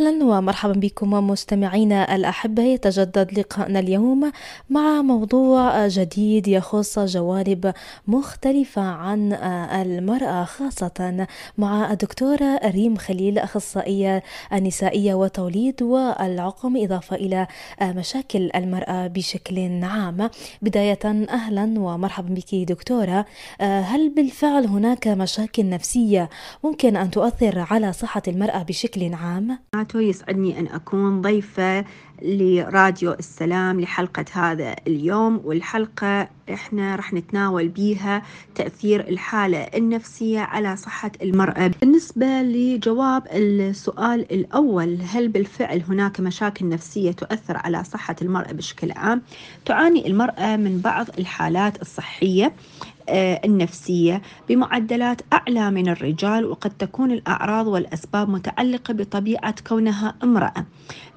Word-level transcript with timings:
أهلا 0.00 0.24
ومرحبا 0.24 0.72
بكم 0.72 1.10
مستمعينا 1.10 2.16
الأحبة. 2.16 2.62
يتجدد 2.62 3.38
لقاءنا 3.38 3.78
اليوم 3.78 4.32
مع 4.70 5.02
موضوع 5.02 5.88
جديد 5.88 6.48
يخص 6.48 6.98
جوانب 6.98 7.72
مختلفة 8.06 8.82
عن 8.82 9.32
المرأة 9.72 10.44
خاصة 10.44 11.26
مع 11.58 11.92
الدكتورة 11.92 12.60
ريم 12.64 12.96
خليل 12.96 13.38
أخصائية 13.38 14.22
النسائية 14.52 15.14
والتوليد 15.14 15.82
والعقم 15.82 16.76
إضافة 16.76 17.16
إلى 17.16 17.46
مشاكل 17.82 18.50
المرأة 18.54 19.06
بشكل 19.06 19.84
عام. 19.84 20.30
بداية 20.62 21.26
أهلا 21.30 21.80
ومرحبا 21.80 22.34
بك 22.34 22.54
دكتورة. 22.54 23.26
هل 23.60 24.14
بالفعل 24.16 24.66
هناك 24.66 25.08
مشاكل 25.08 25.68
نفسية 25.68 26.28
ممكن 26.64 26.96
أن 26.96 27.10
تؤثر 27.10 27.66
على 27.70 27.92
صحة 27.92 28.22
المرأة 28.28 28.62
بشكل 28.62 29.14
عام؟ 29.14 29.58
يسعدني 29.94 30.58
أن 30.58 30.66
أكون 30.66 31.20
ضيفة 31.22 31.84
لراديو 32.22 33.12
السلام 33.12 33.80
لحلقة 33.80 34.24
هذا 34.32 34.76
اليوم 34.86 35.40
والحلقة 35.44 36.28
إحنا 36.52 36.96
رح 36.96 37.12
نتناول 37.12 37.68
بيها 37.68 38.22
تأثير 38.54 39.00
الحالة 39.08 39.58
النفسية 39.58 40.40
على 40.40 40.76
صحة 40.76 41.12
المرأة. 41.22 41.70
بالنسبة 41.80 42.26
لجواب 42.42 43.22
السؤال 43.32 44.32
الأول 44.32 44.98
هل 45.02 45.28
بالفعل 45.28 45.82
هناك 45.88 46.20
مشاكل 46.20 46.68
نفسية 46.68 47.12
تؤثر 47.12 47.56
على 47.56 47.84
صحة 47.84 48.16
المرأة 48.22 48.52
بشكل 48.52 48.92
عام؟ 48.92 49.22
تعاني 49.66 50.06
المرأة 50.06 50.56
من 50.56 50.80
بعض 50.84 51.06
الحالات 51.18 51.82
الصحية. 51.82 52.46
آه، 52.46 52.89
النفسية 53.08 54.22
بمعدلات 54.48 55.20
أعلى 55.32 55.70
من 55.70 55.88
الرجال 55.88 56.46
وقد 56.46 56.70
تكون 56.70 57.12
الأعراض 57.12 57.66
والأسباب 57.66 58.28
متعلقة 58.28 58.94
بطبيعة 58.94 59.54
كونها 59.68 60.14
امرأة 60.22 60.66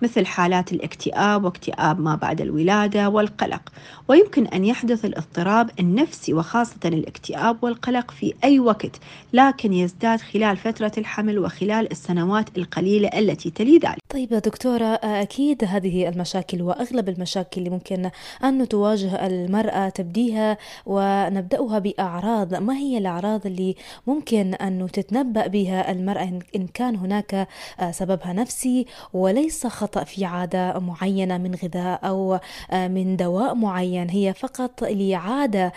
مثل 0.01 0.25
حالات 0.25 0.71
الاكتئاب 0.71 1.43
واكتئاب 1.43 1.99
ما 1.99 2.15
بعد 2.15 2.41
الولادة 2.41 3.09
والقلق. 3.09 3.61
ويمكن 4.07 4.47
أن 4.47 4.65
يحدث 4.65 5.05
الاضطراب 5.05 5.69
النفسي 5.79 6.33
وخاصة 6.33 6.79
الاكتئاب 6.85 7.57
والقلق 7.63 8.11
في 8.11 8.33
أي 8.43 8.59
وقت 8.59 8.99
لكن 9.33 9.73
يزداد 9.73 10.21
خلال 10.21 10.57
فترة 10.57 10.91
الحمل 10.97 11.39
وخلال 11.39 11.91
السنوات 11.91 12.57
القليلة 12.57 13.07
التي 13.07 13.49
تلي 13.49 13.77
ذلك. 13.77 13.97
طيب 14.09 14.29
دكتورة 14.29 14.85
أكيد 15.03 15.63
هذه 15.63 16.09
المشاكل 16.09 16.61
وأغلب 16.61 17.09
المشاكل 17.09 17.57
اللي 17.57 17.69
ممكن 17.69 18.09
أن 18.43 18.67
تواجه 18.67 19.27
المرأة 19.27 19.89
تبديها 19.89 20.57
ونبدأها 20.85 21.79
بأعراض 21.83 22.53
ما 22.53 22.73
هي 22.77 22.97
الأعراض 22.97 23.45
اللي 23.45 23.75
ممكن 24.07 24.53
أن 24.53 24.87
تتنبأ 24.93 25.47
بها 25.47 25.91
المرأة 25.91 26.39
إن 26.55 26.67
كان 26.73 26.95
هناك 26.95 27.47
سببها 27.91 28.33
نفسي 28.33 28.85
وليس 29.13 29.67
خطأ 29.67 30.03
في 30.03 30.25
عادة 30.25 30.79
معينة 30.79 31.37
من 31.37 31.55
غذاء 31.55 32.07
أو 32.07 32.39
من 32.73 33.17
دواء 33.17 33.55
معين 33.55 34.09
هي 34.09 34.33
فقط 34.33 34.83
لعادة 34.83 35.73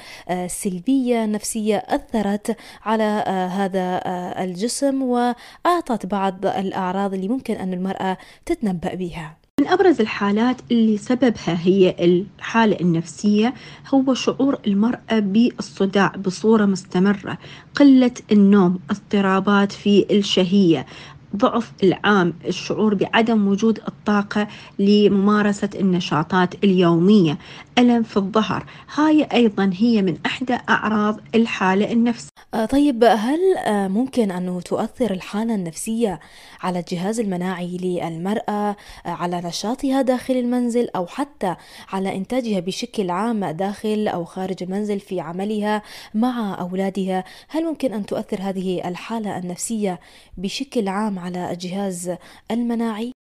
سلبية 0.46 1.26
نفسية 1.26 1.76
أثرت 1.76 2.56
على 2.84 3.24
هذا 3.52 4.00
الجسم 4.44 5.02
وأعطت 5.02 6.06
بعض 6.06 6.46
الأعراض 6.46 7.14
اللي 7.14 7.28
ممكن 7.28 7.54
أن 7.54 7.72
المرأة 7.72 8.18
تتنبأ 8.46 8.94
بها. 8.94 9.45
من 9.66 9.72
أبرز 9.72 10.00
الحالات 10.00 10.56
اللي 10.70 10.96
سببها 10.96 11.58
هي 11.62 11.96
الحالة 12.00 12.80
النفسية 12.80 13.54
هو 13.94 14.14
شعور 14.14 14.58
المرأة 14.66 15.18
بالصداع 15.18 16.08
بصورة 16.08 16.64
مستمرة 16.64 17.38
قلة 17.74 18.10
النوم 18.32 18.78
اضطرابات 18.90 19.72
في 19.72 20.06
الشهية 20.10 20.86
ضعف 21.36 21.72
العام 21.82 22.32
الشعور 22.44 22.94
بعدم 22.94 23.48
وجود 23.48 23.80
الطاقة 23.88 24.48
لممارسة 24.78 25.70
النشاطات 25.74 26.64
اليومية. 26.64 27.38
ألم 27.78 28.02
في 28.02 28.16
الظهر. 28.16 28.66
هاي 28.94 29.24
أيضا 29.32 29.70
هي 29.74 30.02
من 30.02 30.18
أحدى 30.26 30.58
أعراض 30.68 31.20
الحالة 31.34 31.92
النفسية. 31.92 32.28
آه، 32.54 32.64
طيب 32.64 33.04
هل 33.04 33.56
آه، 33.56 33.88
ممكن 33.88 34.30
أن 34.30 34.60
تؤثر 34.64 35.10
الحالة 35.10 35.54
النفسية 35.54 36.20
على 36.62 36.78
الجهاز 36.78 37.20
المناعي 37.20 37.76
للمرأة 37.76 38.48
آه، 38.48 38.76
على 39.06 39.40
نشاطها 39.44 40.02
داخل 40.02 40.34
المنزل 40.34 40.88
أو 40.96 41.06
حتى 41.06 41.56
على 41.92 42.16
إنتاجها 42.16 42.60
بشكل 42.60 43.10
عام 43.10 43.44
داخل 43.44 44.08
أو 44.08 44.24
خارج 44.24 44.62
المنزل 44.62 45.00
في 45.00 45.20
عملها 45.20 45.82
مع 46.14 46.60
أولادها؟ 46.60 47.24
هل 47.48 47.64
ممكن 47.64 47.92
أن 47.92 48.06
تؤثر 48.06 48.38
هذه 48.40 48.88
الحالة 48.88 49.38
النفسية 49.38 50.00
بشكل 50.36 50.88
عام 50.88 51.18
على 51.18 51.50
الجهاز 51.50 52.16
المناعي؟ 52.50 53.15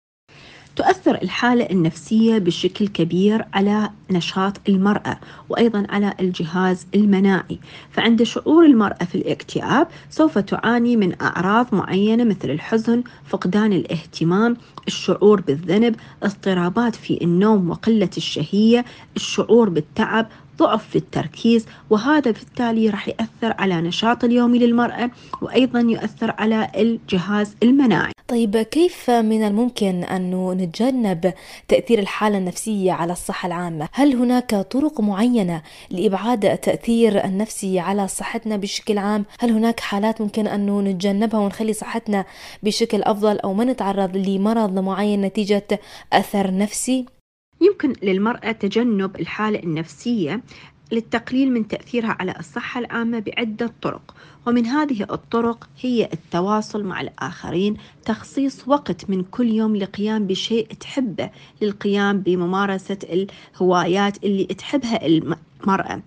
تؤثر 0.75 1.15
الحالة 1.15 1.67
النفسية 1.71 2.37
بشكل 2.37 2.87
كبير 2.87 3.45
على 3.53 3.89
نشاط 4.11 4.53
المرأة 4.69 5.19
وأيضا 5.49 5.87
على 5.89 6.13
الجهاز 6.19 6.87
المناعي. 6.95 7.59
فعند 7.91 8.23
شعور 8.23 8.65
المرأة 8.65 9.03
في 9.05 9.15
الاكتئاب 9.15 9.87
سوف 10.09 10.37
تعاني 10.37 10.97
من 10.97 11.21
أعراض 11.21 11.75
معينة 11.75 12.23
مثل 12.23 12.49
الحزن 12.49 13.03
فقدان 13.25 13.73
الاهتمام 13.73 14.57
الشعور 14.87 15.41
بالذنب 15.41 15.95
اضطرابات 16.23 16.95
في 16.95 17.23
النوم 17.23 17.69
وقلة 17.69 18.09
الشهية 18.17 18.85
الشعور 19.15 19.69
بالتعب 19.69 20.27
ضعف 20.57 20.89
في 20.89 20.95
التركيز 20.95 21.65
وهذا 21.89 22.31
بالتالي 22.31 22.89
راح 22.89 23.07
يأثر 23.07 23.55
على 23.59 23.81
نشاط 23.81 24.23
اليومي 24.23 24.59
للمرأة 24.59 25.11
وأيضا 25.41 25.79
يؤثر 25.79 26.31
على 26.37 26.71
الجهاز 26.75 27.55
المناعي 27.63 28.11
طيب 28.27 28.57
كيف 28.57 29.09
من 29.09 29.43
الممكن 29.43 30.03
أن 30.03 30.51
نتجنب 30.57 31.33
تأثير 31.67 31.99
الحالة 31.99 32.37
النفسية 32.37 32.91
على 32.91 33.13
الصحة 33.13 33.47
العامة؟ 33.47 33.87
هل 33.93 34.15
هناك 34.15 34.55
طرق 34.55 35.01
معينة 35.01 35.61
لإبعاد 35.89 36.45
التأثير 36.45 37.25
النفسي 37.25 37.79
على 37.79 38.07
صحتنا 38.07 38.57
بشكل 38.57 38.97
عام؟ 38.97 39.25
هل 39.39 39.51
هناك 39.51 39.79
حالات 39.79 40.21
ممكن 40.21 40.47
أن 40.47 40.79
نتجنبها 40.83 41.39
ونخلي 41.39 41.73
صحتنا 41.73 42.25
بشكل 42.63 43.03
أفضل 43.03 43.39
أو 43.39 43.53
ما 43.53 43.63
نتعرض 43.63 44.17
لمرض 44.17 44.79
معين 44.79 45.21
نتيجة 45.21 45.79
أثر 46.13 46.57
نفسي؟ 46.57 47.14
يمكن 47.65 47.93
للمرأة 48.03 48.51
تجنب 48.51 49.15
الحالة 49.19 49.59
النفسية 49.59 50.41
للتقليل 50.91 51.51
من 51.51 51.67
تأثيرها 51.67 52.17
على 52.19 52.33
الصحة 52.39 52.79
العامة 52.79 53.19
بعدة 53.19 53.73
طرق. 53.81 54.15
ومن 54.47 54.65
هذه 54.65 55.03
الطرق 55.03 55.69
هي 55.81 56.09
التواصل 56.13 56.83
مع 56.83 57.01
الآخرين 57.01 57.77
تخصيص 58.05 58.67
وقت 58.67 59.09
من 59.09 59.23
كل 59.23 59.47
يوم 59.47 59.75
للقيام 59.75 60.27
بشيء 60.27 60.67
تحبه 60.79 61.29
للقيام 61.61 62.19
بممارسة 62.19 63.27
الهوايات 63.55 64.23
اللي 64.23 64.45
تحبها 64.45 65.05
المرأة. 65.05 66.01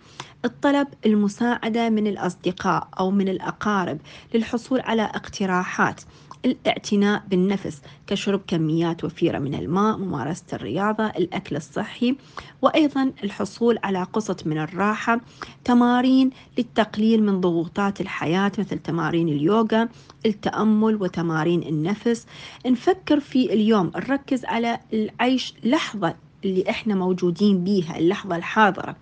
الطلب 0.44 0.88
المساعدة 1.06 1.90
من 1.90 2.06
الأصدقاء 2.06 2.88
أو 3.00 3.10
من 3.10 3.28
الأقارب 3.28 3.98
للحصول 4.34 4.80
على 4.80 5.02
اقتراحات. 5.02 6.00
الاعتناء 6.44 7.22
بالنفس 7.28 7.82
كشرب 8.06 8.40
كميات 8.46 9.04
وفيرة 9.04 9.38
من 9.38 9.54
الماء 9.54 9.96
ممارسة 9.96 10.44
الرياضة 10.52 11.06
الأكل 11.06 11.56
الصحي 11.56 12.16
وأيضا 12.62 13.12
الحصول 13.24 13.78
على 13.84 14.02
قسط 14.02 14.46
من 14.46 14.58
الراحة 14.58 15.20
تمارين 15.64 16.30
للتقليل 16.58 17.22
من 17.22 17.40
ضغوطات 17.40 18.00
الحياة 18.00 18.52
مثل 18.58 18.78
تمارين 18.78 19.28
اليوغا 19.28 19.88
التأمل 20.26 21.02
وتمارين 21.02 21.62
النفس. 21.62 22.26
نفكر 22.66 23.20
في 23.20 23.52
اليوم 23.52 23.90
نركز 23.96 24.44
على 24.44 24.78
العيش 24.92 25.54
لحظة 25.64 26.14
اللي 26.44 26.70
إحنا 26.70 26.94
موجودين 26.94 27.64
بيها 27.64 27.98
اللحظة 27.98 28.36
الحاضرة. 28.36 28.96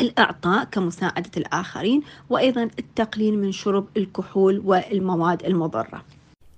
الإعطاء 0.00 0.64
كمساعدة 0.64 1.30
الآخرين 1.36 2.02
وأيضا 2.30 2.62
التقليل 2.78 3.38
من 3.38 3.52
شرب 3.52 3.86
الكحول 3.96 4.62
والمواد 4.64 5.44
المضرة. 5.44 6.04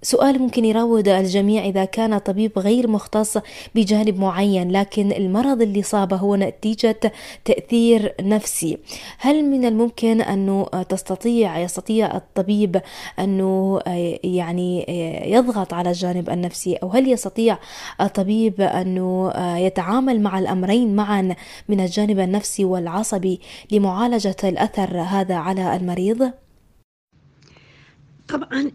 سؤال 0.06 0.38
ممكن 0.38 0.64
يراود 0.64 1.08
الجميع 1.08 1.64
إذا 1.64 1.84
كان 1.84 2.18
طبيب 2.18 2.58
غير 2.58 2.88
مختص 2.88 3.38
بجانب 3.74 4.20
معين 4.20 4.70
لكن 4.70 5.12
المرض 5.12 5.62
اللي 5.62 5.82
صابه 5.82 6.16
هو 6.16 6.36
نتيجة 6.36 7.00
تأثير 7.44 8.14
نفسي 8.20 8.78
هل 9.18 9.44
من 9.44 9.64
الممكن 9.64 10.20
أنه 10.20 10.64
تستطيع 10.64 11.58
يستطيع 11.58 12.16
الطبيب 12.16 12.80
أنه 13.18 13.80
يعني 14.24 14.86
يضغط 15.32 15.72
على 15.72 15.90
الجانب 15.90 16.30
النفسي 16.30 16.76
أو 16.76 16.88
هل 16.88 17.12
يستطيع 17.12 17.58
الطبيب 18.00 18.60
أنه 18.60 19.32
يتعامل 19.58 20.20
مع 20.20 20.38
الأمرين 20.38 20.96
معا 20.96 21.34
من 21.68 21.80
الجانب 21.80 22.20
النفسي 22.20 22.64
والعصبي 22.64 23.40
لمعالجة 23.72 24.36
الأثر 24.44 25.00
هذا 25.00 25.34
على 25.34 25.76
المريض؟ 25.76 26.30
طبعا 28.28 28.70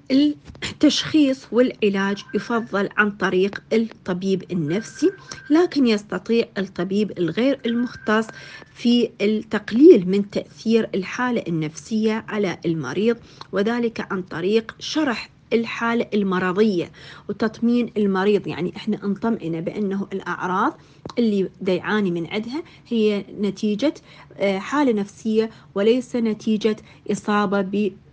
التشخيص 0.63 1.47
والعلاج 1.51 2.23
يفضل 2.33 2.89
عن 2.97 3.11
طريق 3.11 3.63
الطبيب 3.73 4.43
النفسي 4.51 5.11
لكن 5.49 5.87
يستطيع 5.87 6.45
الطبيب 6.57 7.19
الغير 7.19 7.59
المختص 7.65 8.27
في 8.73 9.09
التقليل 9.21 10.09
من 10.09 10.29
تأثير 10.29 10.89
الحالة 10.95 11.43
النفسية 11.47 12.25
على 12.27 12.57
المريض 12.65 13.17
وذلك 13.51 14.11
عن 14.11 14.21
طريق 14.21 14.75
شرح 14.79 15.29
الحالة 15.53 16.05
المرضية 16.13 16.91
وتطمين 17.29 17.91
المريض. 17.97 18.47
يعني 18.47 18.73
إحنا 18.75 19.05
نطمئنه 19.07 19.59
بأنه 19.59 20.07
الأعراض 20.13 20.77
اللي 21.19 21.49
يعاني 21.67 22.11
من 22.11 22.27
عندها 22.27 22.63
هي 22.87 23.25
نتيجة 23.41 23.93
آه، 24.37 24.59
حالة 24.59 24.93
نفسية 24.93 25.49
وليس 25.75 26.15
نتيجة 26.15 26.75
إصابة 27.11 27.61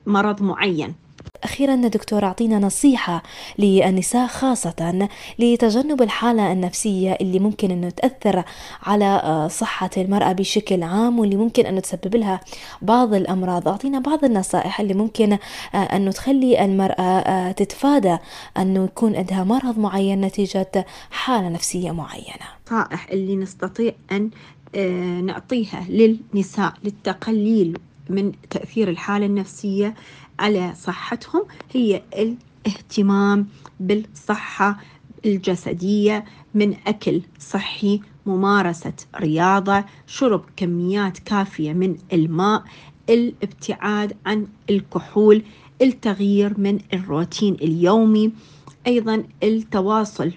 بمرض 0.07 0.43
معين. 0.43 0.95
أخيرا 1.45 1.75
دكتور 1.89 2.25
أعطينا 2.25 2.59
نصيحة 2.59 3.23
للنساء 3.59 4.27
خاصة 4.27 5.09
لتجنب 5.39 6.03
الحالة 6.03 6.53
النفسية 6.53 7.19
اللي 7.21 7.39
ممكن 7.39 7.71
أنه 7.71 7.91
تأثر 7.91 8.45
على 8.83 9.05
آه، 9.05 9.49
صحة 9.49 9.91
المرأة 9.97 10.33
بشكل 10.33 10.83
عام 10.83 11.19
واللي 11.19 11.37
ممكن 11.37 11.67
أنه 11.67 11.81
تسبب 11.81 12.17
لها 12.17 12.41
بعض 12.83 13.15
الأمراض. 13.15 13.69
أعطينا 13.69 13.99
بعض 13.99 14.25
النصائح 14.25 14.81
اللي 14.81 14.95
ممكن 14.95 15.33
آه، 15.33 15.77
أنه 15.77 16.11
تخلي 16.11 16.65
المرأة 16.65 17.03
آه، 17.03 17.53
تتفادى 17.53 18.19
أنه 18.59 18.85
يكون 18.85 19.17
عندها 19.17 19.45
مرض 19.45 19.79
معين 19.79 20.21
نتيجة 20.21 20.87
حالة 21.11 21.49
نفسية 21.49 21.91
معينة. 21.91 22.47
نصائح 22.67 23.09
اللي 23.11 23.37
نستطيع 23.37 23.93
أن 24.13 24.31
نعطيها 25.27 25.87
للنساء 25.89 26.73
للتقليل 26.85 27.79
من 28.11 28.33
تأثير 28.51 28.89
الحالة 28.89 29.27
النفسية 29.27 29.95
على 30.39 30.75
صحتهم 30.83 31.45
هي 31.73 32.03
الاهتمام 32.15 33.47
بالصحة 33.81 34.79
الجسدية 35.27 36.25
من 36.55 36.77
أكل 36.87 37.23
صحي 37.39 38.01
ممارسة 38.27 38.93
رياضة 39.21 39.85
شرب 40.07 40.45
كميات 40.57 41.19
كافية 41.19 41.73
من 41.73 41.97
الماء 42.13 42.65
الابتعاد 43.09 44.17
عن 44.27 44.47
الكحول 44.71 45.43
التغيير 45.83 46.61
من 46.61 46.79
الروتين 46.93 47.55
اليومي 47.55 48.33
أيضا 48.87 49.25
التواصل 49.43 50.33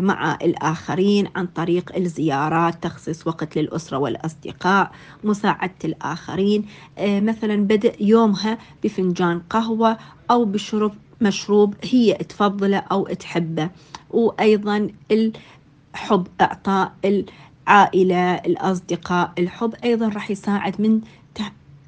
مع 0.00 0.38
الآخرين 0.42 1.28
عن 1.36 1.46
طريق 1.46 1.96
الزيارات 1.96 2.82
تخصيص 2.82 3.26
وقت 3.26 3.58
للأسرة 3.58 3.98
والأصدقاء 3.98 4.90
مساعدة 5.24 5.74
الآخرين. 5.84 6.66
آه، 6.98 7.20
مثلا 7.20 7.56
بدء 7.56 7.94
يومها 8.00 8.58
بفنجان 8.84 9.38
قهوة 9.50 9.98
أو 10.30 10.44
بشرب 10.44 10.92
مشروب 11.20 11.74
هي 11.84 12.12
تفضله 12.14 12.78
أو 12.78 13.04
تحبه. 13.06 13.70
وأيضا 14.10 14.88
الحب 15.12 16.26
إعطاء 16.40 16.92
العائلة 17.04 18.34
الأصدقاء 18.34 19.32
الحب 19.38 19.74
أيضا 19.84 20.08
راح 20.08 20.30
يساعد 20.30 20.80
من 20.80 21.00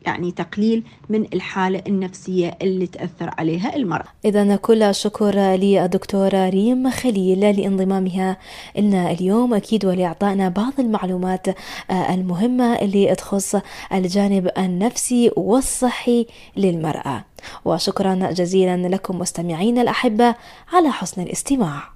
يعني 0.06 0.32
تقليل 0.32 0.82
من 1.08 1.26
الحالة 1.34 1.82
النفسية 1.86 2.58
اللي 2.62 2.86
تأثر 2.86 3.30
عليها 3.38 3.76
المرأة 3.76 4.06
إذا 4.24 4.56
كل 4.56 4.82
الشكر 4.82 5.38
للدكتورة 5.38 6.48
ريم 6.48 6.90
خليل 6.90 7.40
لانضمامها 7.40 8.36
لنا 8.78 9.10
اليوم. 9.10 9.54
أكيد 9.54 9.84
ولإعطائنا 9.84 10.48
بعض 10.48 10.72
المعلومات 10.78 11.48
آه، 11.48 12.14
المهمة 12.14 12.74
اللي 12.74 13.14
تخص 13.14 13.56
الجانب 13.92 14.50
النفسي 14.58 15.30
والصحي 15.36 16.26
للمرأة. 16.56 17.24
وشكرا 17.64 18.14
جزيلا 18.14 18.88
لكم 18.88 19.18
مستمعين 19.18 19.78
الأحبة 19.78 20.34
على 20.72 20.90
حسن 20.90 21.22
الاستماع. 21.22 21.91